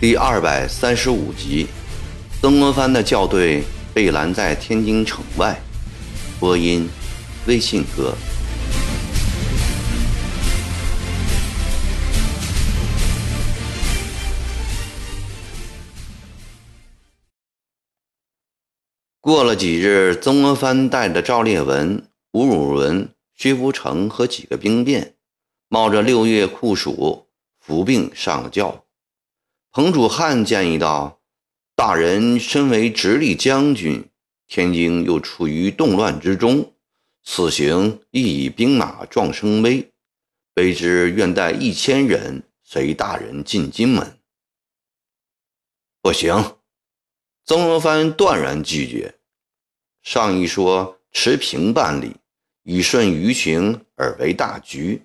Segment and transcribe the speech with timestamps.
[0.00, 1.68] 第二百三十五集，
[2.40, 3.62] 曾国藩的校队
[3.94, 5.56] 被拦在天津城外。
[6.40, 6.88] 播音：
[7.46, 8.12] 微信哥。
[19.22, 25.14] 过了几日，曾国藩带着赵烈文、吴汝文、薛福成和几个兵变，
[25.68, 27.28] 冒着六月酷暑，
[27.60, 28.84] 伏病上了轿。
[29.70, 31.20] 彭祖汉建议道
[31.76, 34.04] ：“大人身为直隶将军，
[34.48, 36.72] 天津又处于动乱之中，
[37.22, 39.88] 此行亦以兵马壮声威，
[40.52, 44.18] 卑职愿带一千人随大人进京门。”
[46.02, 46.56] 不行，
[47.46, 49.14] 曾国藩断然拒绝。
[50.02, 52.16] 上一说持平办理，
[52.64, 55.02] 以顺舆情而为大局，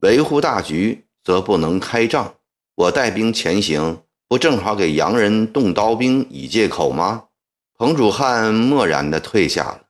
[0.00, 2.34] 维护大局则不能开仗。
[2.74, 7.28] 我带兵前行，不正好给洋人动刀兵以借口吗？
[7.76, 9.84] 彭祖汉默然地退下了。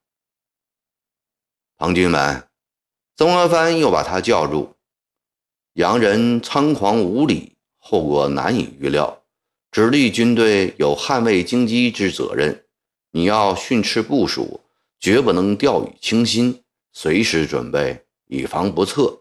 [1.77, 2.49] 彭军们，
[3.17, 4.75] 曾国藩又把他叫住。
[5.75, 9.23] 洋人猖狂无礼，后果难以预料。
[9.71, 12.64] 直隶军队有捍卫京畿之责任，
[13.17, 14.61] 你要训斥部署，
[14.99, 19.21] 绝不能掉以轻心，随时准备，以防不测。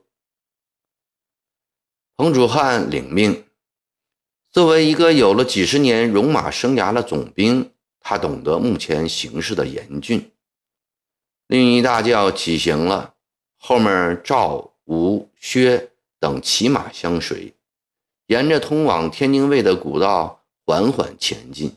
[2.15, 3.45] 彭祖汉领命。
[4.51, 10.31] 作为一个有了几十年戎马生涯的总兵，他懂得目前形势的严峻。
[11.45, 13.13] 另一大轿起行了，
[13.57, 17.53] 后面赵、吴、薛等骑马相随，
[18.25, 21.75] 沿着通往天津卫的古道缓缓前进。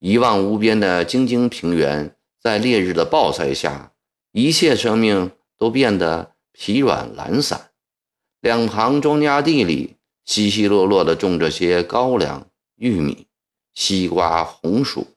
[0.00, 3.92] 一望无边的京津平原，在烈日的暴晒下，
[4.32, 7.70] 一切生命都变得疲软懒散。
[8.40, 9.96] 两旁庄稼地里。
[10.26, 12.46] 稀稀落落地种着些高粱、
[12.76, 13.26] 玉米、
[13.74, 15.08] 西瓜、红薯，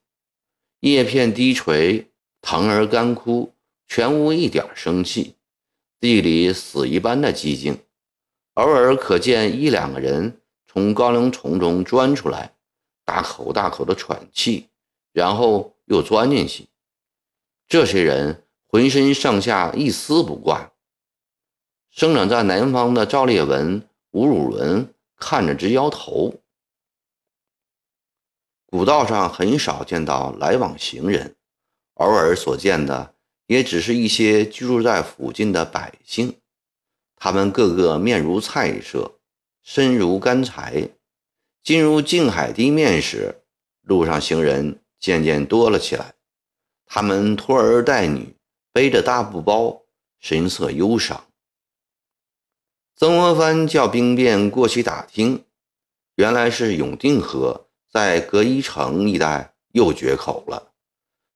[0.80, 2.08] 叶片低垂，
[2.42, 3.54] 藤儿干枯，
[3.88, 5.36] 全无一点生气。
[6.00, 7.78] 地里死一般的寂静，
[8.56, 12.56] 偶尔可见一两个人从高粱丛中钻出来，
[13.06, 14.70] 大口大口地喘气，
[15.14, 16.68] 然后又钻进去。
[17.70, 20.74] 这些人浑身上下一丝不挂。
[21.90, 24.94] 生长在南方的赵烈文、吴汝伦。
[25.16, 26.42] 看着直摇头。
[28.66, 31.38] 古道上很少见到来往行人，
[31.94, 36.42] 偶尔所见的也只是一些居住在附近的百姓。
[37.16, 39.18] 他们个个面如菜色，
[39.62, 40.90] 身如干柴。
[41.64, 43.44] 进入静海地面时，
[43.84, 46.14] 路上行人渐渐多了起来。
[46.86, 48.38] 他们拖儿带女，
[48.72, 49.84] 背着大布包，
[50.22, 51.26] 神色忧伤。
[52.96, 55.44] 曾国藩叫兵变过去打听，
[56.16, 60.72] 原来是永定河在隔一城一带又决口了，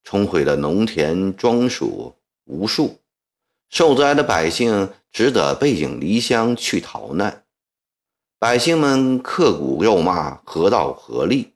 [0.01, 3.01] 冲毁了农田庄属无数，
[3.69, 7.43] 受灾的百姓只得背井离乡去逃难。
[8.39, 11.51] 百姓们刻骨肉骂河道合力，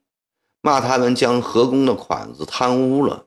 [0.61, 3.25] 骂他们将河工的款子贪污了，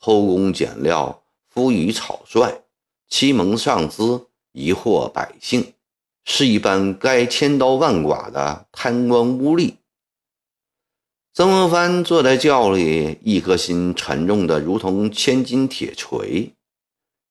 [0.00, 2.62] 偷工减料、敷衍草率、
[3.08, 5.72] 欺蒙上司、疑惑百姓。
[6.24, 9.74] 是一般该千刀万剐的贪官污吏。
[11.34, 16.54] 曾国藩坐在轿里，一颗心沉重的如同千斤铁锤，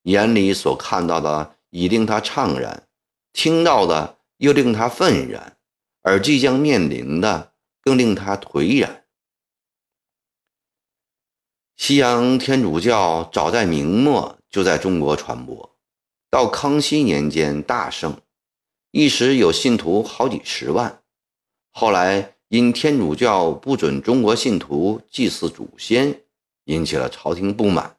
[0.02, 2.82] 眼里所看到的已令他怅然，
[3.32, 5.56] 听到的又令他愤然，
[6.02, 9.01] 而即将面临的更令他颓然。
[11.76, 15.74] 西洋天主教早在明末就在中国传播，
[16.30, 18.20] 到康熙年间大盛。
[18.92, 21.02] 一时有信徒好几十万，
[21.72, 26.20] 后来因天主教不准中国信徒祭祀祖先，
[26.64, 27.96] 引起了朝廷不满，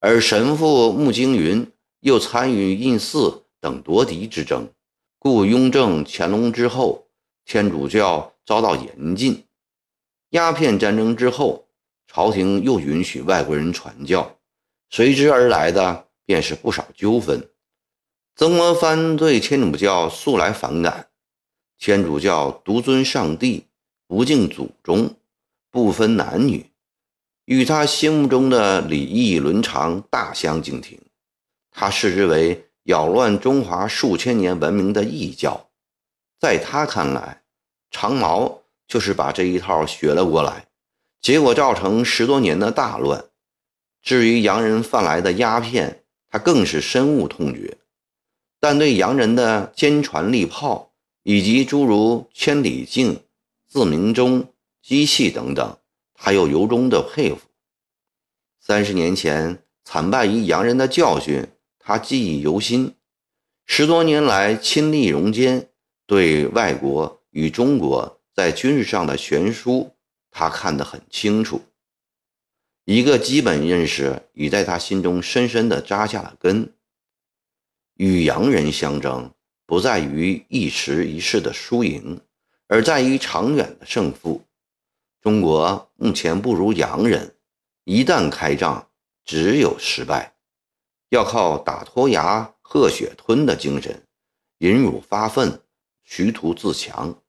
[0.00, 1.70] 而神父穆经云
[2.00, 4.68] 又参与印寺等夺嫡之争，
[5.18, 7.06] 故雍正、乾隆之后，
[7.44, 9.44] 天主教遭到严禁。
[10.30, 11.65] 鸦片战争之后，
[12.06, 14.36] 朝廷又允许外国人传教，
[14.90, 17.48] 随之而来的便是不少纠纷。
[18.34, 21.08] 曾国藩对天主教素来反感，
[21.78, 23.66] 天主教独尊上帝，
[24.06, 25.14] 不敬祖宗，
[25.70, 26.70] 不分男女，
[27.46, 31.00] 与他心目中的礼义伦常大相径庭。
[31.70, 35.68] 他视之为扰乱中华数千年文明的异教，
[36.38, 37.42] 在他看来，
[37.90, 40.65] 长毛就是把这一套学了过来，
[41.26, 43.24] 结果造成十多年的大乱。
[44.00, 47.78] 至于洋人贩来的鸦片，他更是深恶痛绝。
[48.60, 50.92] 但对洋人的坚船利炮，
[51.24, 53.24] 以及诸如千里镜、
[53.66, 55.76] 自鸣钟、机器等等，
[56.14, 57.40] 他又由衷的佩服。
[58.60, 61.44] 三十年前惨败于洋人的教训，
[61.80, 62.94] 他记忆犹新。
[63.66, 65.70] 十多年来亲历戎奸，
[66.06, 69.90] 对外国与中国在军事上的悬殊，
[70.38, 71.62] 他看得很清楚。
[72.84, 76.74] 一个基本认识已在他心中深深地扎下了根。
[77.94, 79.32] 与洋人相争，
[79.64, 82.20] 不在于一时一世的输赢，
[82.66, 84.42] 而在于长远的胜负。
[85.22, 87.34] 中国目前不如洋人，
[87.84, 88.90] 一旦开仗，
[89.24, 90.34] 只有失败。
[91.08, 94.02] 要靠打脱牙、喝血吞的精神，
[94.58, 95.62] 忍辱发愤，
[96.04, 97.22] 徐图自强。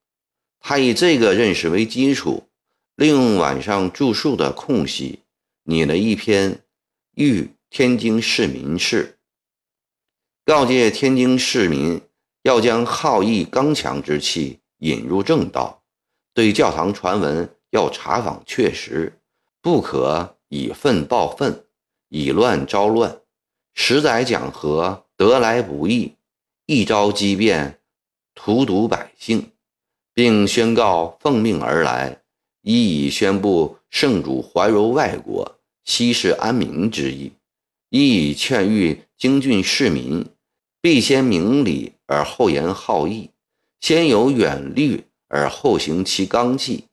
[0.59, 2.49] 他以这个认识为基础，
[2.97, 5.19] 利用晚上住宿的空隙，
[5.65, 6.51] 拟了一篇
[7.13, 9.19] 《谕天津市民事》。
[10.43, 12.01] 告诫天津市民
[12.41, 15.83] 要将好义刚强之气引入正道，
[16.33, 19.13] 对教堂传闻要查访确实，
[19.61, 21.65] 不可以愤报愤，
[22.09, 23.21] 以乱招乱，
[23.75, 26.15] 十载讲和，得来不易，
[26.65, 27.79] 一朝激变，
[28.33, 29.51] 荼毒百姓，
[30.15, 32.23] 并宣告奉命而来，
[32.69, 37.31] 一以宣布圣主怀柔外国，息事安民之意，
[37.87, 40.25] 一以劝喻京郡市民。
[40.81, 43.31] 必先明理而后言好义，
[43.79, 46.83] 先有远虑而后行其刚纪。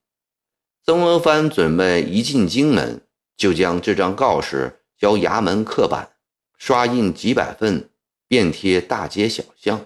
[0.84, 3.02] 曾国藩准备一进京门，
[3.36, 6.12] 就将这张告示交衙门刻板，
[6.56, 7.90] 刷印几百份，
[8.28, 9.84] 遍贴大街小巷。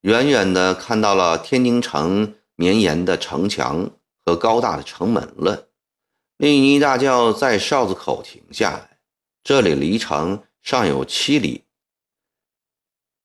[0.00, 3.90] 远远的看到了天津城绵延的城墙
[4.24, 5.68] 和高大的城门了。
[6.36, 8.98] 令一大轿在哨子口停下来，
[9.42, 10.42] 这里离城。
[10.64, 11.64] 尚有七里。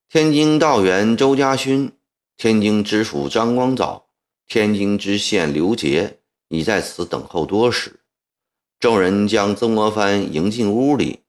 [0.10, 1.94] 天津道员周家勋、
[2.36, 4.10] 天津知府张光藻、
[4.46, 8.02] 天津知县刘杰已在此等候多时。
[8.78, 11.22] 众人将曾国藩迎进屋里，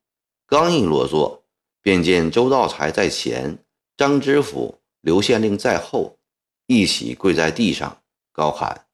[0.48, 1.44] 刚一落座，
[1.80, 3.64] 便见周道才在前，
[3.96, 6.18] 张知府、刘县令在后，
[6.72, 8.00] 一起跪在地上，
[8.30, 8.86] 高喊：“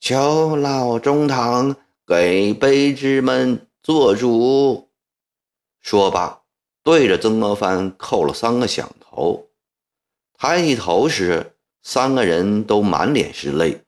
[0.00, 1.74] 求老中堂
[2.06, 4.90] 给卑职们做主。”
[5.80, 6.42] 说罢，
[6.82, 9.48] 对着曾国藩叩了三个响头。
[10.34, 13.82] 抬起头时，三个人都满脸是泪。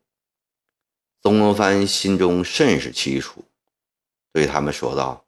[1.21, 3.45] 曾国藩心中甚是凄楚，
[4.33, 5.27] 对他们说道：“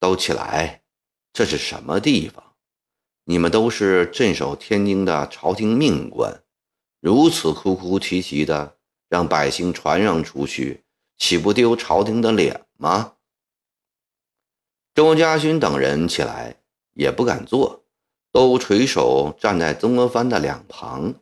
[0.00, 0.80] 都起来，
[1.34, 2.42] 这是什么地方？
[3.24, 6.41] 你们都是镇守天津的朝廷命官，
[7.02, 8.78] 如此哭哭啼啼的，
[9.08, 10.84] 让百姓传扬出去，
[11.18, 13.14] 岂不丢朝廷的脸吗？”
[14.94, 16.54] 周家勋等人起来
[16.92, 17.84] 也不敢坐，
[18.30, 21.16] 都垂手站在曾国藩的两旁，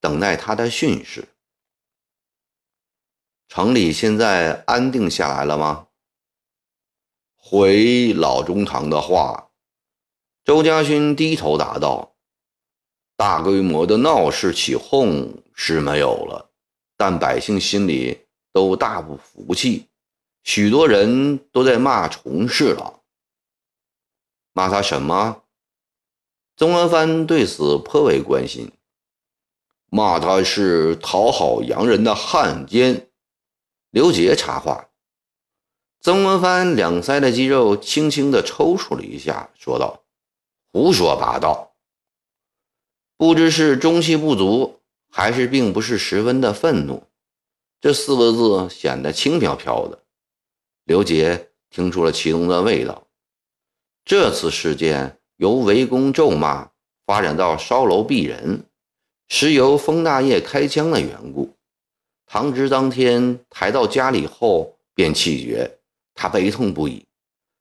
[0.00, 1.26] 等待他的训示。
[3.48, 5.88] 城里现在安定下来了吗？
[7.36, 9.50] 回老中堂的话，
[10.44, 12.11] 周家勋低头答道
[13.24, 16.50] ：“大规模的闹事起哄是没有了，
[16.96, 19.86] 但百姓心里都大不服气，
[20.42, 23.04] 许多人都在骂重事了。”
[24.52, 25.44] 骂他什么？
[26.56, 28.72] 曾国藩对此颇为关心，
[29.88, 33.08] 骂他是讨好洋人的汉奸。
[33.90, 34.88] 刘杰插话，
[36.00, 40.02] 曾国藩两腮的肌肉轻轻地抽搐了一下，说道
[40.74, 41.68] ：“胡说八道！”
[43.16, 47.04] 不知是中气不足，还是并不是十分的愤怒，
[47.80, 50.00] 这四个字显得轻飘飘的。
[50.84, 53.06] 刘杰听出了其中的味道。
[54.04, 56.70] 这次事件由围攻咒骂
[57.06, 58.64] 发展到烧楼毙人，
[59.28, 61.54] 是由封大业开枪的缘故。
[62.26, 65.78] 唐植当天抬到家里后便气绝，
[66.14, 67.04] 他悲痛不已。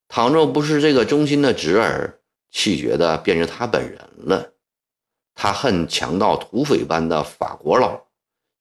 [0.07, 4.50] 倘若不是这个忠心的侄儿，气绝的便是他本人了。
[5.33, 8.01] 他恨强盗土匪般的法国佬，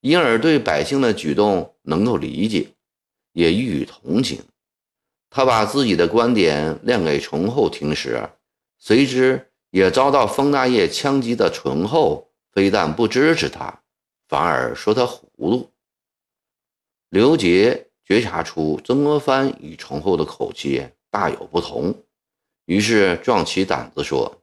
[0.00, 2.68] 因而对百姓的举动能够理解，
[3.32, 4.42] 也予以同情。
[5.28, 8.28] 他把自己的观点亮给崇厚听时，
[8.78, 13.82] 随之也遭到封大业枪击的醇厚非但不支持他，
[14.26, 15.70] 反而说他糊涂。
[17.10, 21.94] 刘杰觉察出曾国藩与崇厚的口气大有不同，
[22.64, 24.36] 于是壮起胆子说：“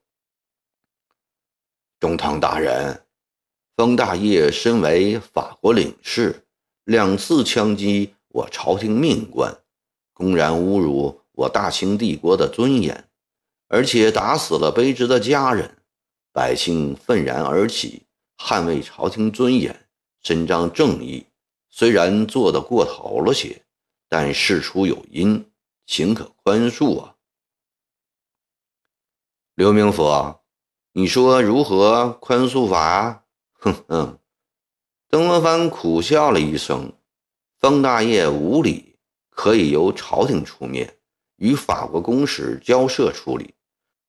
[2.00, 3.06] 中堂大人，
[3.75, 6.46] 封大业身为法国领事，
[6.84, 9.58] 两次枪击我朝廷命官。”
[10.13, 13.08] 公然侮辱我大清帝国的尊严，
[13.68, 15.77] 而且打死了卑职的家人，
[16.32, 18.04] 百姓愤然而起，
[18.38, 19.88] 捍卫朝廷尊严，
[20.24, 21.25] 伸张正义。
[21.70, 23.63] 虽然做得过头了些，
[24.10, 25.51] 但事出有因，
[25.86, 27.16] 情可宽恕啊。
[29.54, 30.37] 刘明福，
[31.00, 33.24] 你说如何宽恕法？
[33.60, 34.18] 哼哼。
[35.12, 36.92] 曾国藩苦笑了一声
[37.62, 38.96] ：“封大业无礼，
[39.30, 40.98] 可以由朝廷出面
[41.36, 43.54] 与法国公使交涉处理，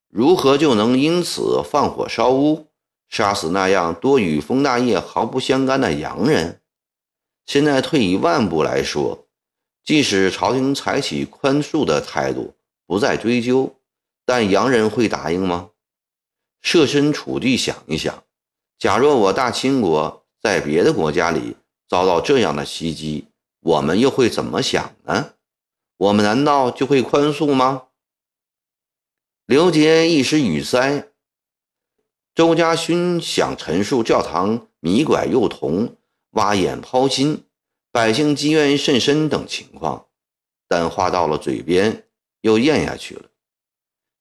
[0.09, 2.69] 如何就能因此放火烧屋，
[3.11, 6.63] 杀死那样多与封大业毫不相干的洋人？
[7.45, 9.27] 现在退一万步来说，
[9.85, 12.55] 即使朝廷采取宽恕的态度，
[12.87, 13.77] 不再追究，
[14.25, 15.69] 但洋人会答应吗？
[16.61, 18.25] 设身处地想一想，
[18.79, 21.57] 假若我大清国……”在别的国家里
[21.89, 23.27] 遭到这样的袭击，
[23.59, 25.35] 我们又会怎么想呢？
[25.97, 27.89] 我们难道就会宽恕吗？
[29.47, 31.09] 刘杰一时语塞。
[32.37, 35.97] 周家勋想陈述教堂迷拐幼童、
[36.31, 37.43] 挖眼抛心、
[37.91, 40.07] 百姓积怨甚深等情况，
[40.69, 42.07] 但话到了嘴边
[42.43, 43.29] 又咽下去了。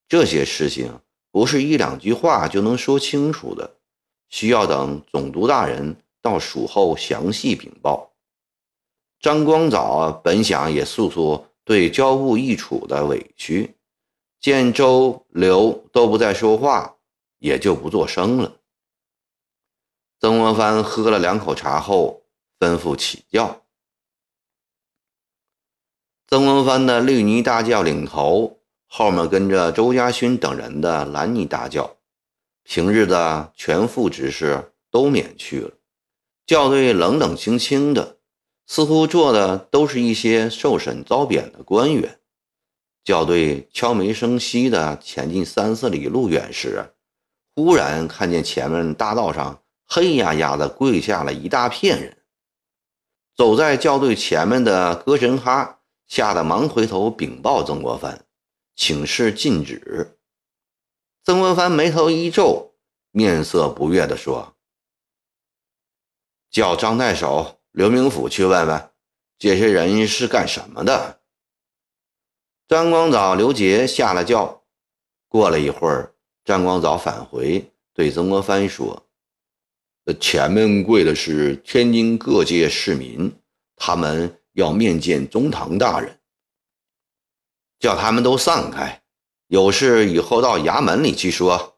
[0.10, 1.00] 这些事情
[1.38, 3.76] 不是一两句话就能说清楚的，
[4.28, 5.96] 需要等总督大人。
[6.20, 8.12] 到蜀后详细禀报。
[9.20, 13.76] 张光藻本想也诉诉对交部易处的委屈，
[14.42, 16.98] 见周刘都不再说话，
[17.38, 18.58] 也就不作声了。
[20.20, 22.24] 曾国藩喝了两口茶后，
[22.60, 23.62] 吩咐起轿。
[26.28, 28.57] 曾国藩的绿泥大轿领头，
[28.88, 31.98] 后面跟着周家勋等人的蓝泥大轿。
[32.64, 35.72] 平日的全副执事都免去了。
[36.46, 38.18] 校对冷冷清清的，
[38.66, 42.20] 似乎坐的都是一些受审遭贬的官员。
[43.06, 46.94] 校对悄没声息地前进三四里路远时，
[47.56, 52.18] 忽然看见前面大道上黑压压的跪下了一大片人。
[53.34, 58.26] 走在校对前面的戈神哈吓得忙回头禀报曾国藩，
[58.78, 60.20] 请示禁止。
[61.24, 62.76] 曾国藩眉头一皱，
[63.12, 64.56] 面色不悦地说。
[66.52, 68.92] 叫张太守刘明甫去问问，
[69.40, 71.20] 这些人是干什么的。
[72.68, 74.64] 张光藻、刘杰下了轿，
[75.28, 76.14] 过了一会儿，
[76.46, 79.08] 张光藻返回，对曾国藩说
[80.22, 83.34] ：“前面跪的是天津各界市民，
[83.76, 86.17] 他们要面见中堂大人，
[87.80, 89.02] 叫他们都散开，
[89.48, 91.78] 有事以后到衙门里去说。”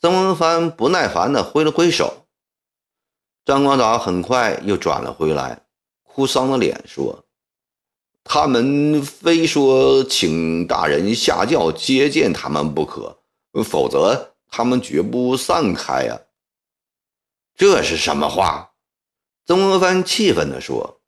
[0.00, 2.26] 曾国藩不耐烦地挥了挥手。
[3.44, 5.66] 张光藻很快又转了回来，
[6.02, 7.26] 哭丧着脸说
[8.24, 13.18] ：“他们非说请大人下轿接见他们不可，
[13.64, 16.18] 否则他们绝不散开呀。”
[17.56, 18.72] 这是什么话？
[19.44, 21.00] 曾国藩气愤地说：“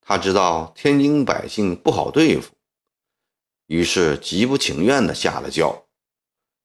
[0.00, 2.52] 他知道天津百姓不好对付，
[3.68, 5.84] 于是极不情愿地下了轿。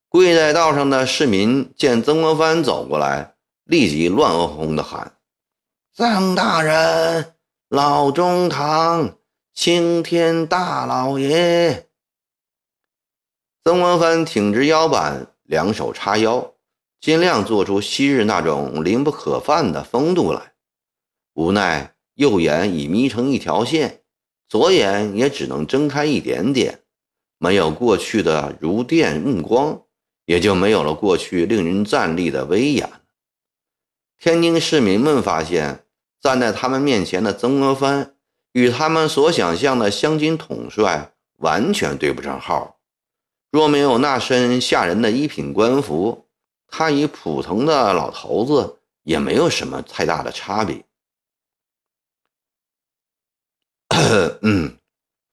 [0.09, 3.29] 跪在道上的市民见曾国藩走过来。”
[3.65, 5.13] 立即乱哄哄地喊
[5.95, 7.35] ：“曾大人，
[7.69, 9.17] 老中堂，
[9.53, 11.87] 青天大老爷！”
[13.63, 16.55] 曾国藩挺直腰板，两手叉腰，
[16.99, 20.51] 尽量做出昔日那种灵不可犯的风度来。
[21.35, 24.03] 无奈右眼已眯成一条线，
[24.49, 26.82] 左眼也只能睁开一点点，
[27.43, 29.81] 没有过去的如电目光，
[30.23, 32.89] 也就没有了过去令人站立的威严。
[34.17, 35.85] 天津市民们发现，
[36.21, 38.15] 站在他们面前的曾国藩
[38.53, 42.79] 与他们所想象的湘军统帅完全对不上号。
[43.51, 46.25] 若没有那身吓人的一品官服，
[46.69, 50.85] 他与普通的老头子也没有什么太大的差别。
[54.41, 54.77] 嗯，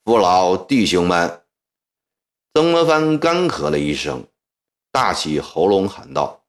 [0.05, 1.40] 父老弟兄们，
[2.61, 4.23] 曾国藩干咳了一声，
[4.93, 6.43] 大起喉咙喊道：“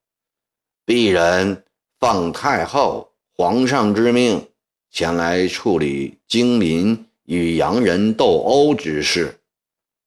[0.86, 1.64] 鄙人。”
[2.02, 4.46] 奉太后、皇上之命，
[4.90, 9.40] 前来处理京民与洋人斗殴之事。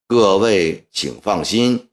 [0.05, 1.89] 各位请放心，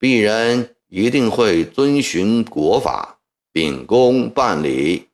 [0.00, 3.20] 鄙人一定会遵循国法，
[3.52, 5.08] 秉公办理。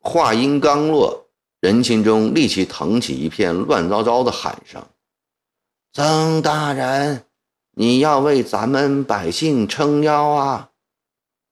[0.00, 1.28] 话音刚落，
[1.60, 4.84] 人群中立即腾起一片乱糟糟的喊声
[5.94, 7.25] ：“曾大人，
[7.78, 10.70] 你要为咱们百姓撑腰啊！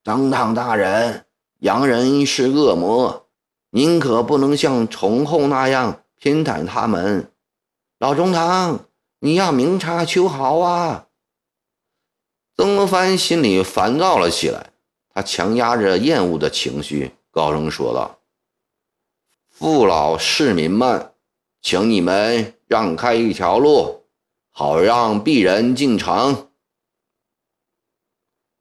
[0.02, 1.26] 张堂大人。”
[1.60, 3.26] 洋人是恶魔，
[3.70, 7.30] 您可不能像崇厚那样偏袒他们。
[7.98, 8.80] 老中堂，
[9.20, 11.06] 你要明察秋毫啊！
[12.54, 14.72] 曾国藩心里烦躁了起来，
[15.08, 18.18] 他强压着厌恶的情绪，高声说道
[19.48, 21.12] ：“父老市民们，
[21.62, 24.03] 请你们让开一条路，
[24.56, 26.48] 好让鄙人进城。”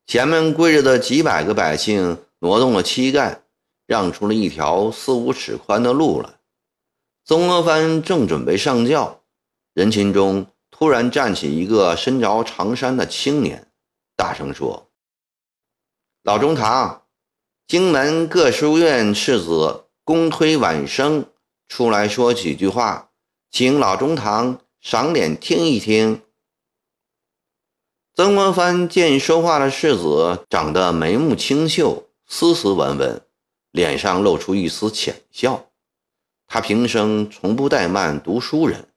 [0.07, 3.43] 前面跪着的几百个百姓挪动了膝盖，
[3.85, 6.29] 让出了一条四五尺宽的路来。
[7.23, 9.21] 曾国藩正准备上轿，
[9.73, 13.71] 人群中突然站起一个身着长衫的青年。
[14.15, 14.89] 大声说
[16.23, 17.03] ：“老中堂，
[17.67, 21.25] 京门各书院士子公推晚生
[21.69, 23.11] 出来说几句话，
[23.51, 26.21] 请老中堂赏脸听一听。”
[28.13, 33.25] 曾国藩见说话的世子长得眉目清秀、斯斯文文，
[33.71, 35.69] 脸上露出一丝浅笑。
[36.47, 38.89] 他平生从不怠慢读书人，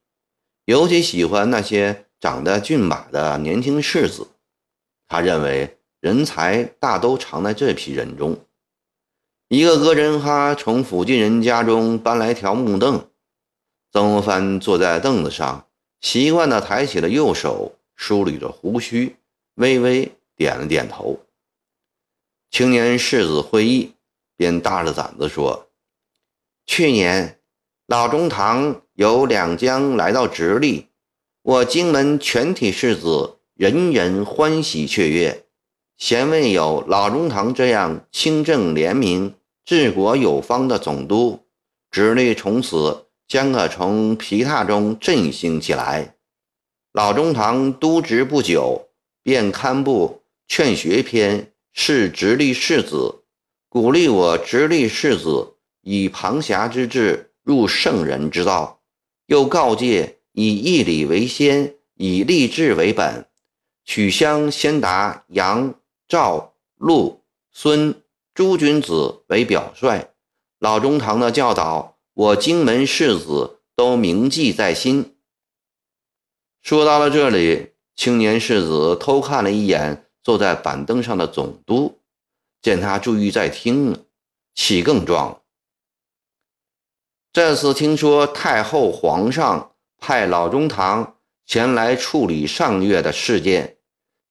[0.64, 4.26] 尤其喜欢那些长得俊马的年轻士子。
[5.06, 8.36] 他认为人才大都藏在这批人中。
[9.48, 13.08] 一个个人哈从附近人家中搬来条木凳，
[13.92, 15.68] 曾国藩坐在凳子上，
[16.00, 19.16] 习惯地抬起了右手，梳理着胡须，
[19.54, 21.20] 微微点了点头。
[22.50, 23.92] 青年世子会意，
[24.36, 25.68] 便大着胆子说
[26.66, 27.40] ：“去年
[27.86, 30.88] 老中堂有两江来到直隶，
[31.42, 35.46] 我荆门全体士子。”人人欢喜雀跃，
[35.96, 39.34] 鲜未有老中堂这样清正廉明、
[39.64, 41.40] 治国有方的总督，
[41.90, 46.14] 直隶从此将可从皮榻中振兴起来。
[46.92, 48.88] 老中堂督职不久，
[49.22, 51.40] 便刊布《劝学篇》，
[51.72, 53.22] 是直隶士子，
[53.68, 58.80] 鼓励我直隶士子以庞侠之志入圣人之道，
[59.26, 63.26] 又告诫以义理为先，以立志为本。
[63.84, 65.74] 取乡先达杨、
[66.08, 67.22] 赵、陆、
[67.52, 68.02] 孙
[68.34, 70.08] 诸君子为表率，
[70.58, 75.18] 老中堂的教导，我荆门士子都铭记在心。
[76.62, 82.00] 说到了这里，青年士子偷看了一眼坐在板凳上的总督，
[82.62, 84.06] 见他注意在听，
[84.54, 85.42] 气更壮。
[87.34, 93.76] 这次听说太后、皇上派老中堂前来处理上月的事件。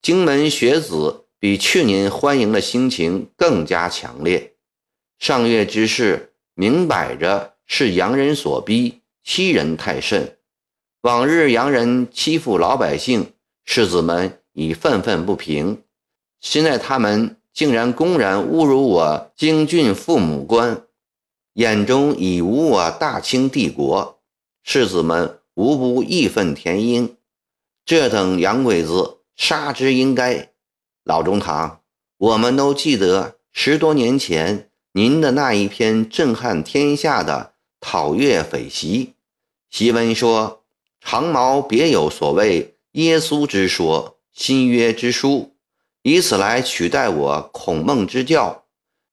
[0.01, 4.55] 荆门学子比去年欢迎的心情更加强烈。
[5.19, 10.37] 上月之事，明摆着是洋人所逼，欺人太甚。
[11.01, 15.83] 往日洋人欺负老百姓，世子们已愤愤不平。
[16.39, 20.83] 现在他们竟然公然侮辱我京郡父母官，
[21.53, 24.19] 眼中已无我大清帝国，
[24.63, 27.15] 世子们无不义愤填膺。
[27.85, 29.17] 这等洋鬼子！
[29.35, 30.51] 杀之应该，
[31.03, 31.81] 老中堂，
[32.17, 37.54] 我们都记得十多年前您的那一篇震撼天下的
[37.87, 39.11] 讨粤匪檄。
[39.71, 40.63] 檄文说，
[41.01, 45.53] 长毛别有所谓耶稣之说，新约之书，
[46.01, 48.63] 以此来取代我孔孟之教，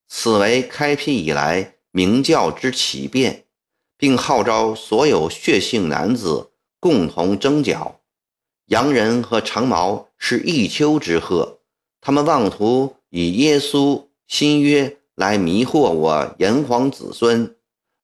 [0.08, 3.44] 此为开辟以来明教之奇变，
[3.98, 8.00] 并号召所有血性男子共同征剿。
[8.68, 11.58] 洋人和长毛是一丘之貉，
[12.00, 17.54] 他们妄图以耶稣新约来迷惑我炎黄子孙，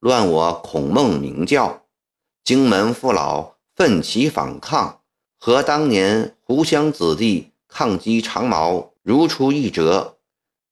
[0.01, 1.85] 乱我孔孟明教。
[2.45, 5.01] 荆门父老奋起反抗，
[5.39, 10.19] 和当年湖湘子弟抗击长毛如出一辙。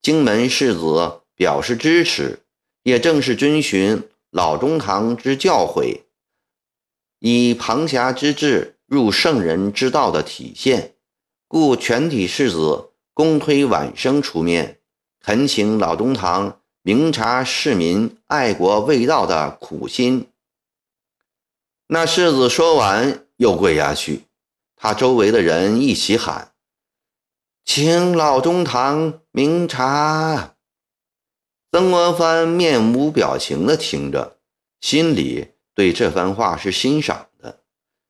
[0.00, 2.40] 荆门士子表示支持，
[2.82, 6.02] 也正是遵循老中堂之教诲，
[7.18, 8.74] 以庞侠之志。
[8.88, 10.94] 入圣人之道的体现，
[11.48, 14.78] 故全体士子公推晚生出面，
[15.18, 20.28] 恳请老中堂明察市民爱国卫道的苦心。
[21.88, 24.22] 那世子说完，又跪下去。
[24.76, 26.52] 他周围的人一起喊
[27.66, 30.54] ：“请老中堂明察。”
[31.72, 34.38] 曾国藩面无表情地听着，
[34.80, 37.64] 心里对这番话是欣赏的。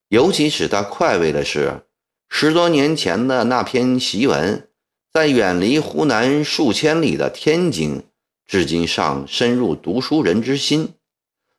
[0.09, 1.87] 尤其使他快慰的是，
[2.29, 4.69] 十多年前的那篇檄文，
[5.15, 8.05] 在远离湖南数千里的天津，
[8.47, 10.95] 至今尚深入读书人之心。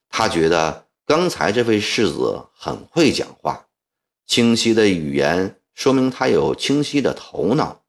[0.09, 3.67] 他觉得刚才这位世子很会讲话，
[4.25, 7.83] 清晰的语言说明他有清晰的头脑。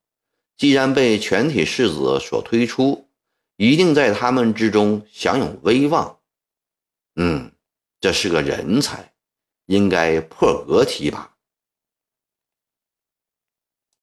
[0.56, 3.08] 既然被全体士子所推出，
[3.56, 6.18] 一定在他们之中享有威望。
[7.14, 7.52] 嗯，
[8.00, 9.12] 这是个人才。
[9.66, 11.36] 应该破格提拔。